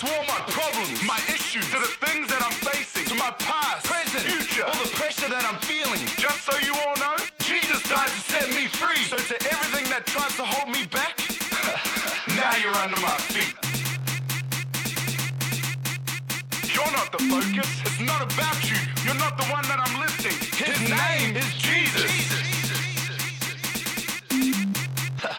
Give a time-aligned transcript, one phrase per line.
[0.00, 3.84] to all my problems, my issues, to the things that I'm facing, to my past,
[3.84, 6.00] present, future, all the pressure that I'm feeling.
[6.16, 9.04] Just so you all know, Jesus died to set me free.
[9.04, 11.20] So to everything that tries to hold me back,
[12.40, 13.52] now you're under my feet.
[16.72, 17.68] You're not the focus.
[17.84, 18.80] It's not about you.
[19.04, 20.32] You're not the one that I'm lifting.
[20.56, 22.08] His, His name, is Jesus.
[24.32, 24.80] Jesus.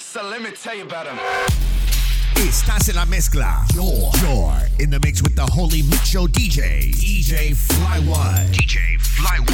[0.00, 1.71] so let me tell you about him.
[2.42, 3.64] Estás en la mezcla.
[3.72, 6.90] You're, you're in the mix with the Holy Mix Show DJ.
[6.90, 8.50] DJ Flyone.
[8.50, 9.51] DJ Flyone.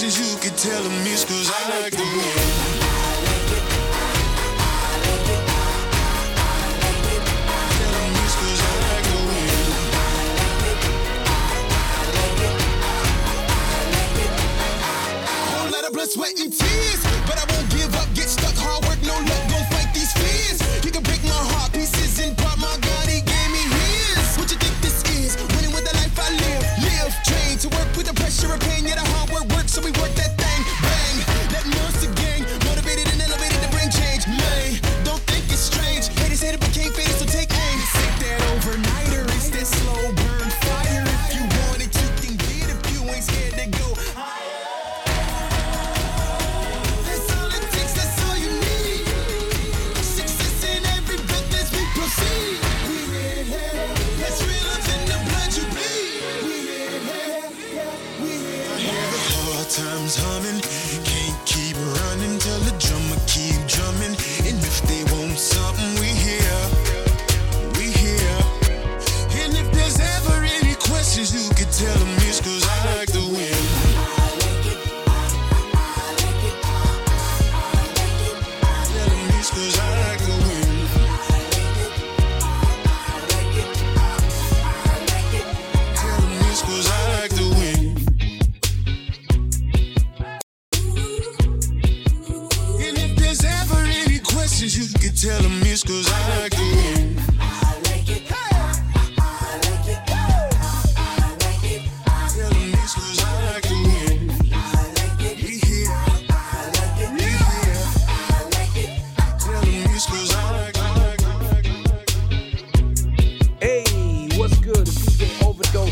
[0.00, 2.67] you could tell them is cause I like the way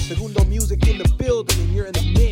[0.06, 2.25] Segundo music in the building, and you're in the mix.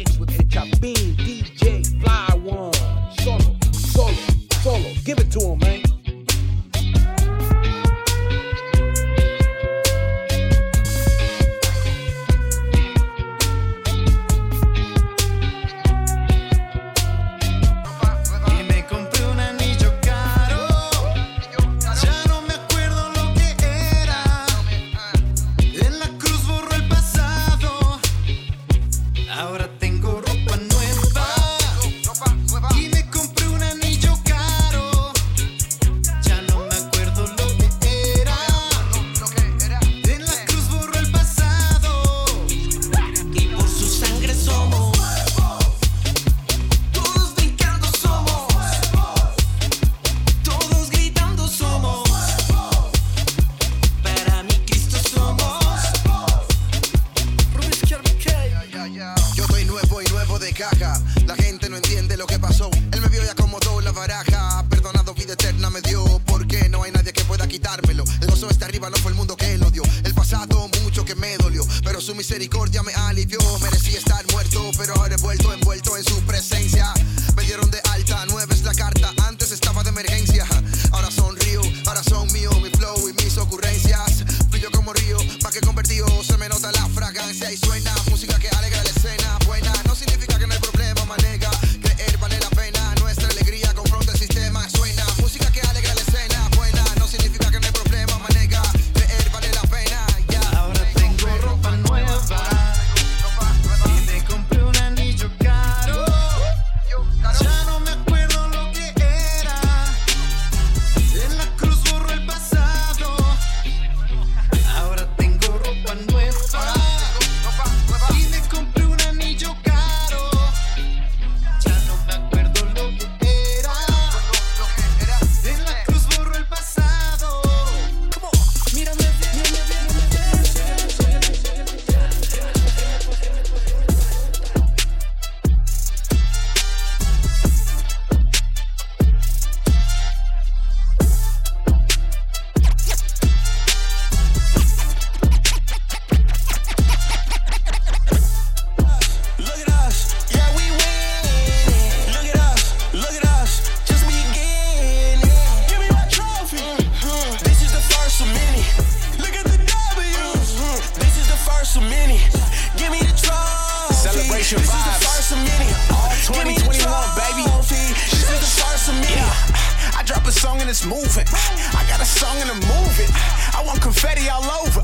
[170.75, 171.23] It's moving.
[171.71, 173.07] I got a song and I'm moving.
[173.55, 174.83] I want confetti all over.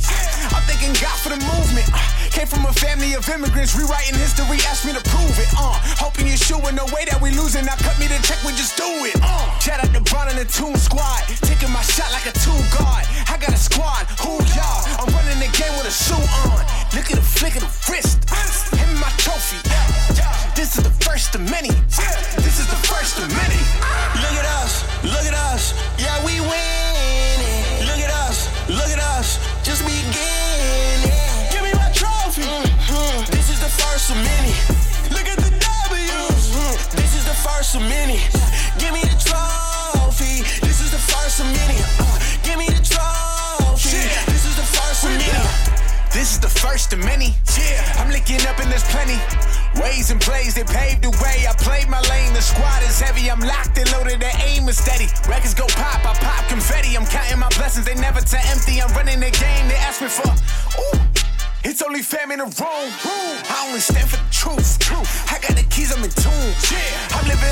[0.54, 1.90] I'm thanking God for the movement.
[2.30, 5.50] Came from a family of immigrants, rewriting history, asked me to prove it.
[5.58, 7.66] Uh, hoping you shoe in the way that we losing.
[7.66, 9.18] Now cut me the check, we just do it.
[9.18, 12.54] Uh, shout out to Brown and the Toon Squad, taking my shot like a two
[12.70, 13.02] guard.
[13.26, 14.86] I got a squad, who y'all?
[14.94, 16.62] I'm running the game with a suit on.
[16.94, 18.30] Look at the flick of the wrist.
[18.78, 19.58] And my trophy.
[20.54, 21.70] This is the first of many.
[22.44, 23.60] This is the first of many.
[24.22, 27.86] Look at us, look at us, yeah, we winning.
[27.88, 31.10] Look at us, look at us, just beginning.
[31.50, 32.42] Give me my trophy.
[32.42, 33.30] Mm-hmm.
[33.32, 34.54] This is the first of many.
[35.10, 36.50] Look at the W's.
[36.52, 36.96] Mm-hmm.
[36.96, 38.20] This is the first of many.
[46.60, 47.32] First of many.
[47.56, 49.16] Yeah, I'm licking up and there's plenty.
[49.80, 51.48] Ways and plays, they paved the way.
[51.48, 53.30] I played my lane, the squad is heavy.
[53.30, 55.08] I'm locked and loaded, the aim is steady.
[55.28, 56.96] Records go pop, I pop confetti.
[56.96, 58.82] I'm counting my blessings, they never to empty.
[58.82, 60.28] I'm running the game, they ask me for.
[60.28, 61.00] Ooh.
[61.64, 62.88] It's only fam in the room.
[63.48, 64.80] I only stand for the truth.
[65.32, 66.52] I got the keys, I'm in tune.
[67.12, 67.49] I'm living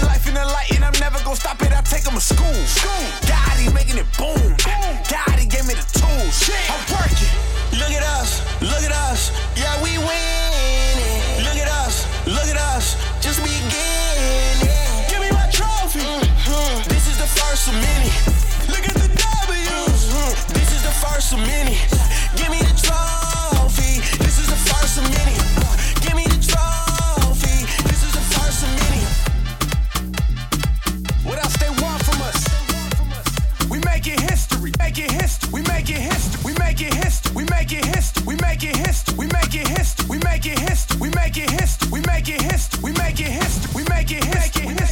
[40.78, 44.10] hist, we make it hist, we make it hist, we make it hist, we make
[44.10, 44.87] it hist, we make it hist.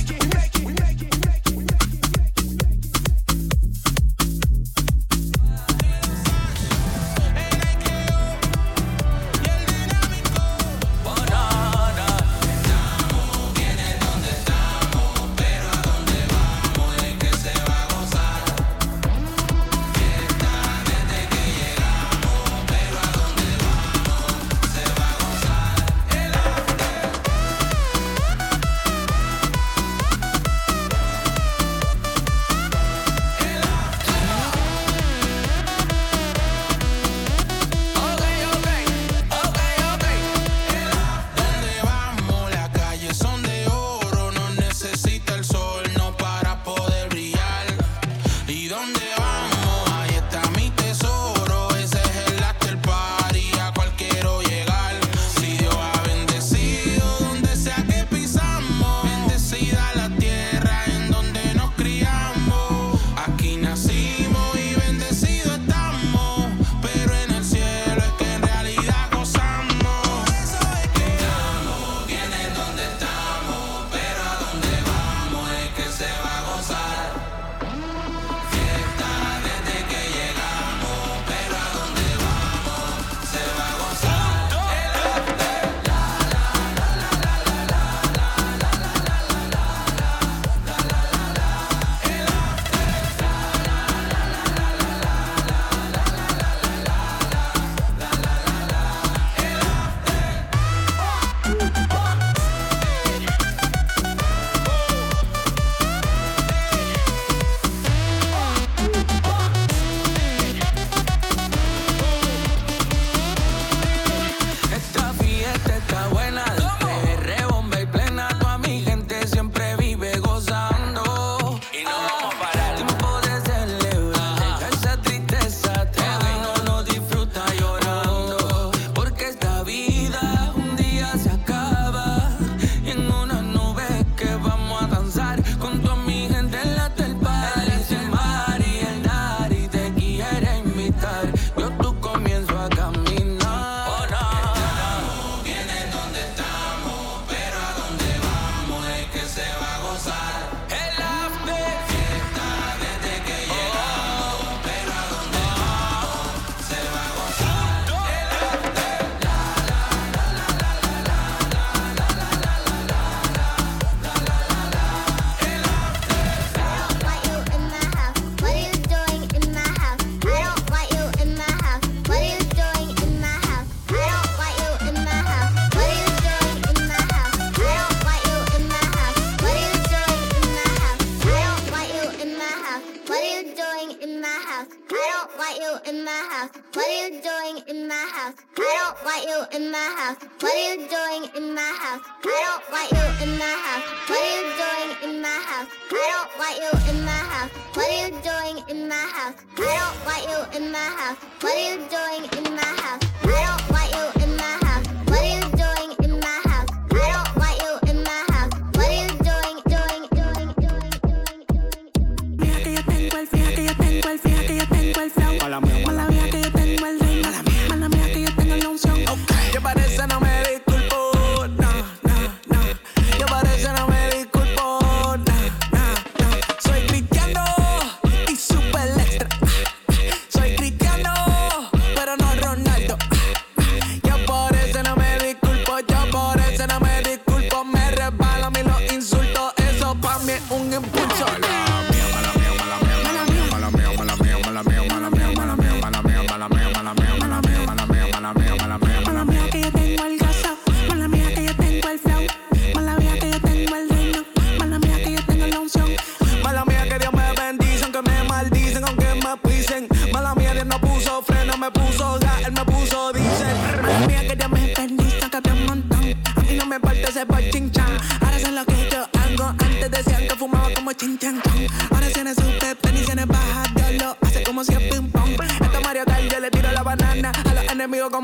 [200.56, 201.18] in my house?
[201.42, 203.05] What are you doing in my house?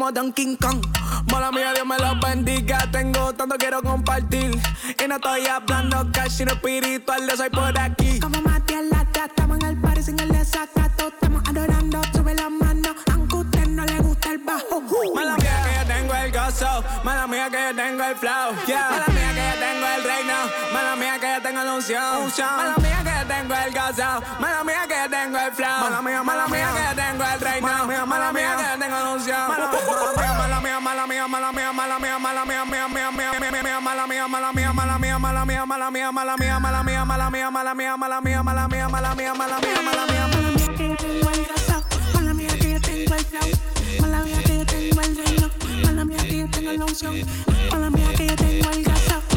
[0.02, 0.84] como Donkey Kong.
[1.30, 2.90] Mola mía, Dios me lo bendiga.
[2.90, 4.50] Tengo tanto quiero compartir.
[4.98, 7.28] Y no estoy hablando cash, sino espiritual.
[7.28, 8.18] Yo soy por aquí.
[8.18, 11.06] Como Matías Lata, estamos en el party sin el desacato.
[11.06, 12.96] Estamos adorando, sube la mano.
[13.12, 14.78] Aunque usted no le gusta el bajo.
[14.78, 16.84] Uh, Mala mía que yo tengo el gozo.
[17.04, 18.56] Mala mía que yo tengo el flow.
[18.66, 18.90] Yeah.
[18.90, 20.34] Mala mía que yo tengo el reino.
[20.72, 22.56] Mala mía que yo tengo la unción.
[22.56, 24.22] Mala mía que yo tengo el gozo.
[24.40, 25.80] Mala mía que yo tengo el flow.
[25.80, 27.68] Mala mía, mala mía que yo tengo el reino.
[27.68, 28.56] Mala mía, mala mía
[35.92, 39.34] mía, mala mía, mala mía, mala mía, mala mía, mala mía, mala mía, mala mía,
[39.34, 40.26] mala mía, mala mía.
[42.14, 43.50] Mala mía que yo tengo el flow,
[44.00, 45.50] mala mía que yo tengo el reino,
[45.84, 47.14] mala mía que yo tengo la unción,
[47.70, 49.31] mala mía que yo tengo el gasao.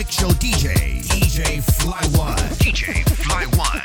[0.00, 1.02] Mix Show DJ.
[1.02, 2.38] DJ Fly One.
[2.56, 3.79] DJ Fly One.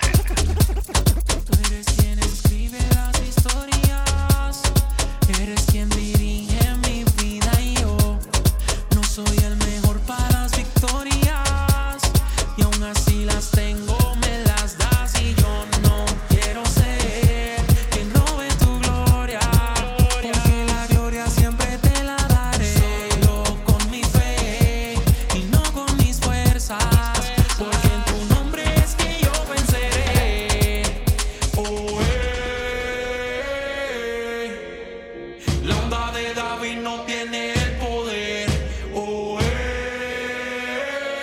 [37.06, 38.50] tiene el poder.
[38.94, 39.46] Oh, eh,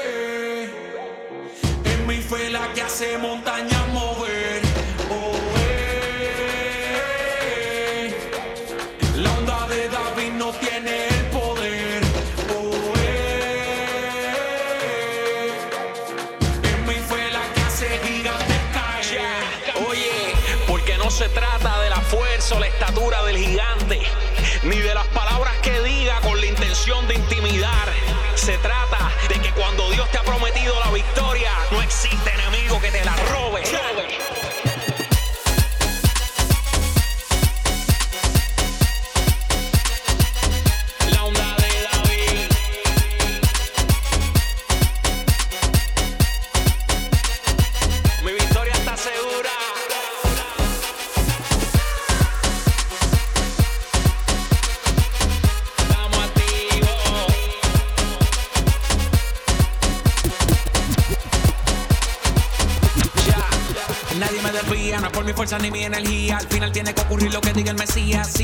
[0.05, 0.71] eh.
[1.85, 3.72] Es mi fe la que hace montaña.
[66.71, 68.42] tiene que ocurrir lo que diga el Mesías.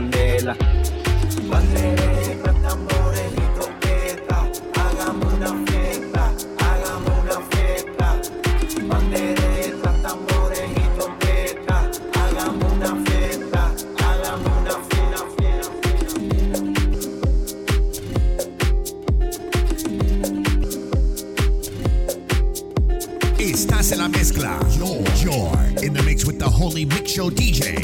[0.00, 0.56] candela.
[2.62, 3.40] Tambores y
[4.80, 8.06] hagamos una fiesta, hagamos una fiesta.
[10.02, 10.80] Tambores y
[12.14, 15.20] hagamos una fiesta, hagamos una fiesta.
[23.38, 24.58] Estás en la mezcla.
[24.78, 27.79] You're, you're in the mix with the Holy Mix Show DJ.